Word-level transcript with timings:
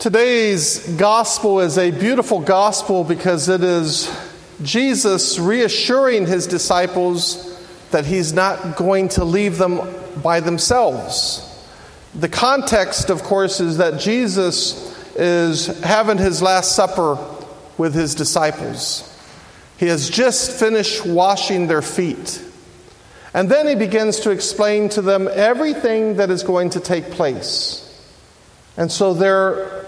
Today's 0.00 0.96
gospel 0.96 1.60
is 1.60 1.76
a 1.76 1.90
beautiful 1.90 2.40
gospel 2.40 3.04
because 3.04 3.50
it 3.50 3.62
is 3.62 4.10
Jesus 4.62 5.38
reassuring 5.38 6.26
his 6.26 6.46
disciples 6.46 7.46
that 7.90 8.06
he's 8.06 8.32
not 8.32 8.78
going 8.78 9.10
to 9.10 9.24
leave 9.24 9.58
them 9.58 9.82
by 10.22 10.40
themselves. 10.40 11.46
The 12.14 12.30
context, 12.30 13.10
of 13.10 13.22
course, 13.22 13.60
is 13.60 13.76
that 13.76 14.00
Jesus 14.00 14.96
is 15.16 15.66
having 15.82 16.16
his 16.16 16.40
Last 16.40 16.74
Supper 16.74 17.18
with 17.76 17.92
his 17.92 18.14
disciples. 18.14 19.06
He 19.76 19.88
has 19.88 20.08
just 20.08 20.58
finished 20.58 21.04
washing 21.04 21.66
their 21.66 21.82
feet. 21.82 22.42
And 23.34 23.50
then 23.50 23.66
he 23.66 23.74
begins 23.74 24.20
to 24.20 24.30
explain 24.30 24.88
to 24.88 25.02
them 25.02 25.28
everything 25.30 26.16
that 26.16 26.30
is 26.30 26.42
going 26.42 26.70
to 26.70 26.80
take 26.80 27.10
place. 27.10 27.86
And 28.78 28.90
so 28.90 29.12
they're, 29.12 29.84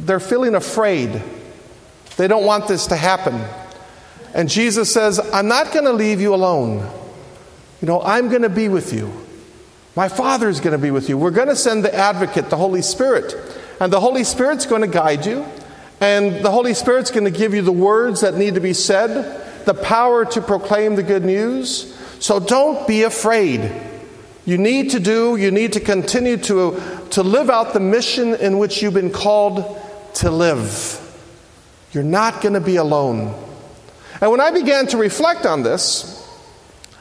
they're 0.00 0.20
feeling 0.20 0.54
afraid. 0.54 1.22
They 2.16 2.28
don't 2.28 2.44
want 2.44 2.68
this 2.68 2.86
to 2.88 2.96
happen. 2.96 3.42
And 4.34 4.48
Jesus 4.48 4.92
says, 4.92 5.18
I'm 5.32 5.48
not 5.48 5.72
going 5.72 5.84
to 5.84 5.92
leave 5.92 6.20
you 6.20 6.34
alone. 6.34 6.78
You 7.80 7.86
know, 7.86 8.02
I'm 8.02 8.28
going 8.28 8.42
to 8.42 8.48
be 8.48 8.68
with 8.68 8.92
you. 8.92 9.12
My 9.96 10.08
Father 10.08 10.48
is 10.48 10.60
going 10.60 10.72
to 10.72 10.78
be 10.78 10.90
with 10.90 11.08
you. 11.08 11.18
We're 11.18 11.30
going 11.30 11.48
to 11.48 11.56
send 11.56 11.84
the 11.84 11.94
advocate, 11.94 12.50
the 12.50 12.56
Holy 12.56 12.82
Spirit. 12.82 13.34
And 13.80 13.92
the 13.92 14.00
Holy 14.00 14.24
Spirit's 14.24 14.66
going 14.66 14.82
to 14.82 14.88
guide 14.88 15.26
you. 15.26 15.44
And 16.00 16.44
the 16.44 16.50
Holy 16.50 16.74
Spirit's 16.74 17.10
going 17.10 17.30
to 17.30 17.36
give 17.36 17.54
you 17.54 17.62
the 17.62 17.72
words 17.72 18.20
that 18.20 18.36
need 18.36 18.54
to 18.54 18.60
be 18.60 18.72
said, 18.72 19.64
the 19.66 19.74
power 19.74 20.24
to 20.26 20.40
proclaim 20.40 20.96
the 20.96 21.02
good 21.02 21.24
news. 21.24 21.96
So 22.20 22.38
don't 22.38 22.86
be 22.86 23.02
afraid. 23.02 23.70
You 24.44 24.58
need 24.58 24.90
to 24.90 25.00
do, 25.00 25.36
you 25.36 25.50
need 25.50 25.74
to 25.74 25.80
continue 25.80 26.36
to, 26.38 26.80
to 27.10 27.22
live 27.22 27.50
out 27.50 27.72
the 27.72 27.80
mission 27.80 28.34
in 28.34 28.58
which 28.58 28.82
you've 28.82 28.94
been 28.94 29.10
called 29.10 29.78
to 30.14 30.30
live. 30.30 30.96
You're 31.92 32.04
not 32.04 32.40
going 32.40 32.54
to 32.54 32.60
be 32.60 32.76
alone. 32.76 33.34
And 34.20 34.30
when 34.30 34.40
I 34.40 34.50
began 34.50 34.86
to 34.88 34.96
reflect 34.96 35.46
on 35.46 35.62
this, 35.62 36.16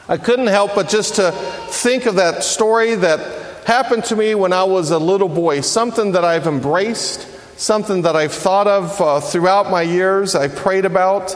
I 0.07 0.17
couldn't 0.17 0.47
help 0.47 0.73
but 0.73 0.89
just 0.89 1.15
to 1.15 1.31
think 1.31 2.05
of 2.05 2.15
that 2.15 2.43
story 2.43 2.95
that 2.95 3.65
happened 3.65 4.05
to 4.05 4.15
me 4.15 4.33
when 4.33 4.53
I 4.53 4.63
was 4.63 4.89
a 4.89 4.97
little 4.97 5.29
boy, 5.29 5.61
something 5.61 6.13
that 6.13 6.25
I've 6.25 6.47
embraced, 6.47 7.27
something 7.59 8.01
that 8.03 8.15
I've 8.15 8.33
thought 8.33 8.65
of 8.65 8.99
uh, 8.99 9.19
throughout 9.19 9.69
my 9.69 9.83
years, 9.83 10.33
I 10.33 10.47
prayed 10.47 10.85
about, 10.85 11.35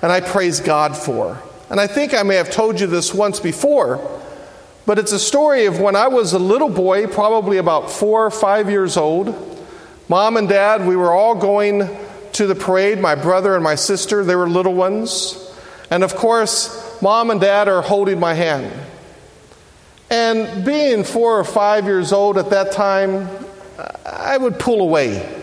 and 0.00 0.10
I 0.10 0.20
praise 0.20 0.60
God 0.60 0.96
for. 0.96 1.42
And 1.68 1.80
I 1.80 1.86
think 1.86 2.14
I 2.14 2.22
may 2.22 2.36
have 2.36 2.50
told 2.50 2.80
you 2.80 2.86
this 2.86 3.12
once 3.12 3.40
before, 3.40 4.00
but 4.86 4.98
it's 4.98 5.12
a 5.12 5.18
story 5.18 5.66
of 5.66 5.80
when 5.80 5.96
I 5.96 6.08
was 6.08 6.32
a 6.32 6.38
little 6.38 6.68
boy, 6.68 7.06
probably 7.06 7.58
about 7.58 7.90
four 7.90 8.24
or 8.24 8.30
five 8.30 8.70
years 8.70 8.96
old. 8.96 9.53
Mom 10.08 10.36
and 10.36 10.48
dad, 10.48 10.86
we 10.86 10.96
were 10.96 11.12
all 11.12 11.34
going 11.34 11.88
to 12.34 12.46
the 12.46 12.54
parade, 12.54 12.98
my 12.98 13.14
brother 13.14 13.54
and 13.54 13.64
my 13.64 13.74
sister, 13.74 14.24
they 14.24 14.36
were 14.36 14.48
little 14.48 14.74
ones. 14.74 15.40
And 15.90 16.02
of 16.04 16.14
course, 16.14 17.00
mom 17.00 17.30
and 17.30 17.40
dad 17.40 17.68
are 17.68 17.80
holding 17.80 18.20
my 18.20 18.34
hand. 18.34 18.72
And 20.10 20.64
being 20.64 21.04
four 21.04 21.38
or 21.38 21.44
five 21.44 21.84
years 21.84 22.12
old 22.12 22.36
at 22.36 22.50
that 22.50 22.72
time, 22.72 23.28
I 24.04 24.36
would 24.36 24.58
pull 24.58 24.82
away. 24.82 25.42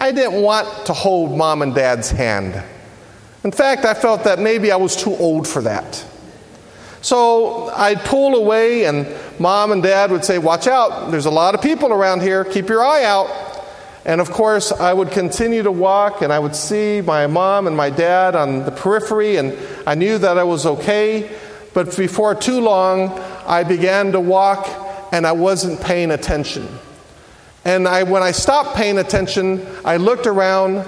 I 0.00 0.12
didn't 0.12 0.40
want 0.42 0.86
to 0.86 0.92
hold 0.92 1.36
mom 1.36 1.62
and 1.62 1.74
dad's 1.74 2.10
hand. 2.10 2.62
In 3.42 3.50
fact, 3.50 3.84
I 3.84 3.94
felt 3.94 4.24
that 4.24 4.38
maybe 4.38 4.70
I 4.70 4.76
was 4.76 4.94
too 4.96 5.14
old 5.16 5.48
for 5.48 5.62
that. 5.62 6.04
So 7.00 7.68
I'd 7.70 8.00
pull 8.00 8.34
away, 8.34 8.86
and 8.86 9.06
mom 9.38 9.72
and 9.72 9.82
dad 9.82 10.10
would 10.10 10.24
say, 10.24 10.38
Watch 10.38 10.66
out, 10.66 11.10
there's 11.10 11.26
a 11.26 11.30
lot 11.30 11.54
of 11.54 11.60
people 11.60 11.92
around 11.92 12.22
here, 12.22 12.44
keep 12.44 12.68
your 12.68 12.82
eye 12.84 13.04
out. 13.04 13.53
And 14.04 14.20
of 14.20 14.30
course, 14.30 14.70
I 14.70 14.92
would 14.92 15.10
continue 15.10 15.62
to 15.62 15.72
walk, 15.72 16.20
and 16.20 16.32
I 16.32 16.38
would 16.38 16.54
see 16.54 17.00
my 17.00 17.26
mom 17.26 17.66
and 17.66 17.76
my 17.76 17.88
dad 17.88 18.36
on 18.36 18.64
the 18.64 18.70
periphery, 18.70 19.36
and 19.36 19.56
I 19.86 19.94
knew 19.94 20.18
that 20.18 20.36
I 20.36 20.44
was 20.44 20.66
okay. 20.66 21.30
But 21.72 21.96
before 21.96 22.34
too 22.34 22.60
long, 22.60 23.18
I 23.46 23.64
began 23.64 24.12
to 24.12 24.20
walk, 24.20 24.68
and 25.10 25.26
I 25.26 25.32
wasn't 25.32 25.80
paying 25.80 26.10
attention. 26.10 26.68
And 27.64 27.88
I, 27.88 28.02
when 28.02 28.22
I 28.22 28.32
stopped 28.32 28.76
paying 28.76 28.98
attention, 28.98 29.66
I 29.84 29.96
looked 29.96 30.26
around, 30.26 30.84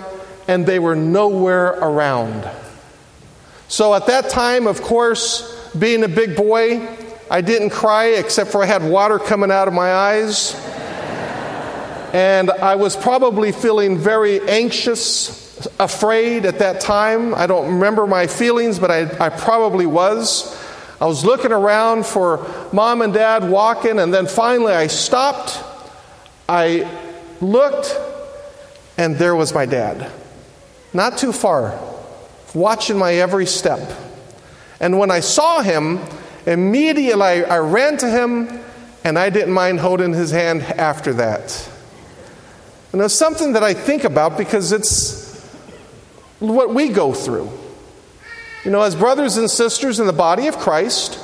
and 0.47 0.67
they 0.67 0.79
were 0.79 0.95
nowhere 0.95 1.69
around. 1.69 2.49
So 3.69 3.95
at 3.95 4.07
that 4.07 4.29
time, 4.29 4.67
of 4.67 4.83
course, 4.83 5.71
being 5.73 6.05
a 6.05 6.09
big 6.09 6.37
boy, 6.37 6.87
I 7.31 7.41
didn't 7.41 7.71
cry 7.71 8.07
except 8.09 8.53
for 8.53 8.63
I 8.63 8.67
had 8.67 8.85
water 8.85 9.19
coming 9.19 9.51
out 9.51 9.69
of 9.69 9.75
my 9.75 9.93
eyes. 9.93 10.55
And 12.17 12.51
I 12.51 12.77
was 12.77 12.97
probably 12.97 13.53
feeling 13.53 13.99
very 13.99 14.41
anxious, 14.41 15.69
afraid 15.79 16.47
at 16.47 16.61
that 16.61 16.81
time. 16.81 17.35
I 17.35 17.47
don't 17.47 17.75
remember 17.75 18.07
my 18.07 18.27
feelings, 18.27 18.79
but 18.79 18.91
I, 18.91 19.27
I 19.27 19.29
probably 19.29 19.85
was. 19.85 20.59
I 20.99 21.05
was 21.05 21.27
looking 21.27 21.53
around 21.53 22.07
for 22.07 22.51
mom 22.73 23.03
and 23.03 23.13
dad 23.13 23.51
walking, 23.51 23.99
and 23.99 24.15
then 24.15 24.27
finally 24.27 24.73
I 24.73 24.87
stopped. 24.87 25.63
I 26.49 26.91
looked, 27.43 27.95
and 28.97 29.17
there 29.17 29.37
was 29.37 29.53
my 29.53 29.67
dad. 29.67 30.11
Not 30.95 31.19
too 31.19 31.35
far, 31.35 31.79
watching 32.55 32.97
my 32.97 33.13
every 33.17 33.45
step. 33.45 33.93
And 34.81 34.99
when 34.99 35.11
I 35.11 35.21
saw 35.21 35.61
him, 35.61 36.01
immediately 36.47 37.45
I 37.45 37.59
ran 37.59 37.99
to 37.99 38.09
him, 38.09 38.59
and 39.05 39.19
I 39.19 39.29
didn't 39.29 39.53
mind 39.53 39.81
holding 39.81 40.15
his 40.15 40.31
hand 40.31 40.63
after 40.63 41.13
that. 41.13 41.73
And 42.93 43.03
it's 43.03 43.15
something 43.15 43.53
that 43.55 43.63
I 43.63 43.75
think 43.75 44.05
about 44.05 44.39
because 44.39 44.73
it's 44.73 45.27
what 46.39 46.73
we 46.73 46.89
go 46.89 47.13
through. 47.13 47.51
You 48.65 48.71
know, 48.71 48.83
as 48.83 48.95
brothers 48.97 49.37
and 49.37 49.51
sisters 49.51 50.01
in 50.01 50.07
the 50.07 50.13
body 50.13 50.49
of 50.49 50.59
Christ, 50.59 51.21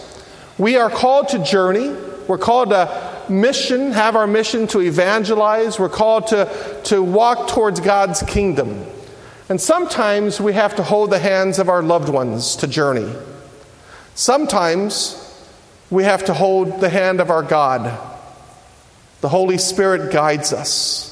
we 0.59 0.77
are 0.77 0.91
called 0.91 1.29
to 1.31 1.43
journey. 1.43 1.89
We're 2.29 2.39
called 2.39 2.71
to 2.71 3.25
mission, 3.29 3.93
have 3.93 4.17
our 4.17 4.27
mission 4.27 4.67
to 4.69 4.81
evangelize. 4.81 5.79
We're 5.79 5.89
called 5.89 6.29
to, 6.29 6.81
to 6.85 7.03
walk 7.03 7.49
towards 7.49 7.81
God's 7.81 8.23
kingdom. 8.23 8.87
And 9.49 9.61
sometimes 9.61 10.41
we 10.41 10.53
have 10.53 10.77
to 10.77 10.83
hold 10.83 11.11
the 11.11 11.19
hands 11.19 11.59
of 11.59 11.69
our 11.69 11.83
loved 11.83 12.09
ones 12.09 12.57
to 12.57 12.67
journey. 12.67 13.13
Sometimes 14.15 15.19
we 15.91 16.05
have 16.05 16.25
to 16.27 16.35
hold 16.35 16.81
the 16.81 16.89
hand 16.89 17.21
of 17.21 17.31
our 17.31 17.43
God. 17.43 17.99
The 19.21 19.29
Holy 19.29 19.59
Spirit 19.59 20.13
guides 20.13 20.53
us. 20.53 21.12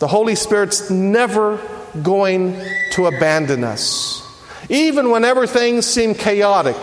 The 0.00 0.08
Holy 0.08 0.34
Spirit's 0.34 0.90
never 0.90 1.60
going 2.02 2.58
to 2.92 3.06
abandon 3.06 3.64
us. 3.64 4.26
Even 4.70 5.10
whenever 5.10 5.46
things 5.46 5.84
seem 5.86 6.14
chaotic, 6.14 6.76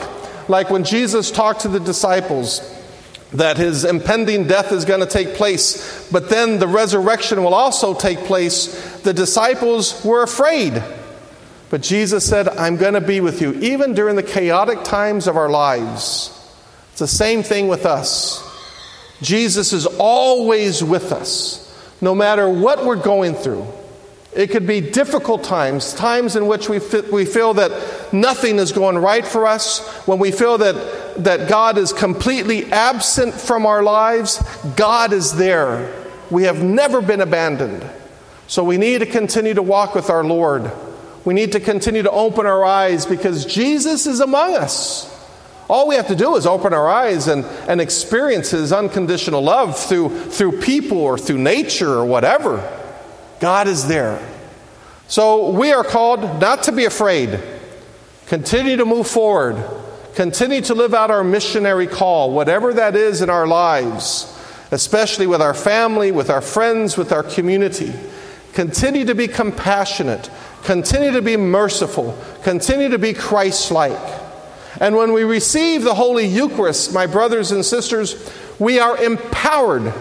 like 0.48 0.70
when 0.70 0.84
Jesus 0.84 1.32
talked 1.32 1.62
to 1.62 1.68
the 1.68 1.80
disciples 1.80 2.62
that 3.34 3.58
his 3.58 3.86
impending 3.86 4.46
death 4.48 4.72
is 4.72 4.86
going 4.86 5.00
to 5.00 5.08
take 5.08 5.34
place, 5.34 6.08
but 6.12 6.30
then 6.30 6.60
the 6.60 6.68
resurrection 6.68 7.44
will 7.44 7.56
also 7.56 7.96
take 7.96 8.20
place, 8.20 9.02
the 9.02 9.14
disciples 9.14 10.06
were 10.06 10.22
afraid. 10.22 10.82
But 11.72 11.82
Jesus 11.82 12.24
said, 12.24 12.48
I'm 12.48 12.78
going 12.78 12.94
to 12.94 13.02
be 13.02 13.20
with 13.20 13.42
you, 13.42 13.54
even 13.56 13.96
during 13.96 14.16
the 14.16 14.24
chaotic 14.24 14.84
times 14.84 15.26
of 15.26 15.36
our 15.36 15.50
lives. 15.50 16.32
It's 16.92 17.00
the 17.00 17.08
same 17.08 17.42
thing 17.42 17.68
with 17.68 17.88
us. 17.88 18.44
Jesus 19.24 19.74
is 19.74 19.88
always 19.88 20.84
with 20.84 21.12
us 21.12 21.67
no 22.02 22.14
matter 22.14 22.50
what 22.50 22.86
we're 22.86 23.02
going 23.02 23.36
through. 23.36 23.66
It 24.36 24.52
could 24.52 24.68
be 24.68 24.82
difficult 24.82 25.44
times, 25.44 25.94
times 25.96 26.36
in 26.36 26.46
which 26.46 26.70
we, 26.70 26.80
we 27.12 27.26
feel 27.26 27.56
that 27.56 28.14
nothing 28.14 28.60
is 28.60 28.72
going 28.72 28.98
right 29.00 29.26
for 29.26 29.48
us, 29.48 29.88
when 30.06 30.20
we 30.20 30.32
feel 30.32 30.60
that, 30.60 31.24
that 31.24 31.50
God 31.50 31.80
is 31.80 31.92
completely 31.92 32.72
absent 32.72 33.34
from 33.34 33.66
our 33.66 33.82
lives. 33.82 34.44
God 34.76 35.12
is 35.12 35.36
there. 35.36 35.92
We 36.30 36.44
have 36.44 36.62
never 36.62 37.02
been 37.02 37.22
abandoned. 37.22 37.84
So 38.46 38.64
we 38.64 38.78
need 38.78 39.00
to 39.00 39.08
continue 39.08 39.56
to 39.56 39.64
walk 39.64 39.96
with 39.96 40.12
our 40.12 40.24
Lord. 40.24 40.72
We 41.26 41.34
need 41.34 41.54
to 41.54 41.60
continue 41.60 42.04
to 42.04 42.12
open 42.12 42.46
our 42.46 42.64
eyes 42.64 43.08
because 43.08 43.44
Jesus 43.44 44.06
is 44.06 44.20
among 44.20 44.56
us. 44.56 45.14
All 45.70 45.88
we 45.88 45.96
have 45.96 46.08
to 46.08 46.16
do 46.16 46.36
is 46.36 46.46
open 46.46 46.74
our 46.74 46.88
eyes 46.88 47.28
and, 47.28 47.44
and 47.68 47.82
experience 47.82 48.52
His 48.52 48.72
unconditional 48.72 49.42
love 49.42 49.78
through, 49.78 50.10
through 50.10 50.62
people 50.62 50.98
or 50.98 51.18
through 51.18 51.40
nature 51.40 51.94
or 51.94 52.06
whatever. 52.06 52.58
God 53.40 53.68
is 53.68 53.88
there. 53.88 54.26
So 55.08 55.52
we 55.52 55.72
are 55.72 55.84
called 55.84 56.22
not 56.40 56.64
to 56.64 56.72
be 56.72 56.86
afraid, 56.86 57.40
continue 58.28 58.78
to 58.78 58.86
move 58.86 59.08
forward, 59.08 59.64
continue 60.16 60.62
to 60.62 60.74
live 60.74 60.94
out 60.94 61.12
our 61.12 61.24
missionary 61.24 61.88
call, 61.88 62.32
whatever 62.32 62.74
that 62.74 62.96
is 62.96 63.22
in 63.22 63.30
our 63.30 63.48
lives, 63.48 64.34
especially 64.72 65.28
with 65.28 65.42
our 65.42 65.54
family, 65.54 66.12
with 66.12 66.30
our 66.30 66.42
friends, 66.42 66.98
with 66.98 67.12
our 67.12 67.24
community. 67.24 67.94
Continue 68.54 69.06
to 69.06 69.16
be 69.16 69.28
compassionate, 69.28 70.30
continue 70.64 71.12
to 71.12 71.22
be 71.22 71.38
merciful, 71.38 72.18
continue 72.44 72.90
to 72.90 72.98
be 72.98 73.14
Christ 73.14 73.72
like. 73.72 74.27
And 74.80 74.96
when 74.96 75.14
we 75.14 75.24
receive 75.24 75.84
the 75.84 75.96
Holy 75.96 76.26
Eucharist, 76.26 76.94
my 76.94 77.08
brothers 77.08 77.52
and 77.52 77.66
sisters, 77.66 78.32
we 78.60 78.80
are 78.80 78.98
empowered 79.04 79.94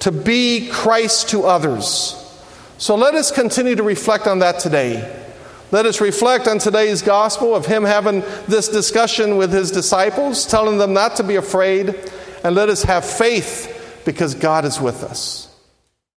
to 0.00 0.12
be 0.12 0.68
Christ 0.70 1.30
to 1.30 1.44
others. 1.44 2.18
So 2.78 2.96
let 2.96 3.14
us 3.14 3.30
continue 3.30 3.76
to 3.76 3.82
reflect 3.82 4.26
on 4.26 4.40
that 4.40 4.58
today. 4.58 5.20
Let 5.70 5.86
us 5.86 6.00
reflect 6.00 6.48
on 6.48 6.58
today's 6.58 7.02
gospel 7.02 7.54
of 7.54 7.66
him 7.66 7.84
having 7.84 8.20
this 8.46 8.68
discussion 8.68 9.36
with 9.36 9.52
his 9.52 9.70
disciples, 9.70 10.46
telling 10.46 10.78
them 10.78 10.92
not 10.92 11.16
to 11.16 11.22
be 11.22 11.36
afraid, 11.36 11.94
and 12.44 12.54
let 12.54 12.68
us 12.68 12.82
have 12.82 13.04
faith 13.04 14.02
because 14.04 14.34
God 14.34 14.64
is 14.64 14.80
with 14.80 15.02
us. 15.04 15.51